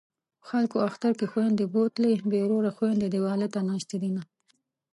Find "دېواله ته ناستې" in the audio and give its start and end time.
3.13-3.95